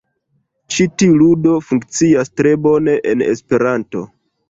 Ĉi 0.75 0.87
tiu 1.01 1.19
ludo 1.19 1.53
funkcias 1.67 2.35
tre 2.41 2.57
bone 2.67 2.99
en 3.15 3.27
Esperanto. 3.31 4.07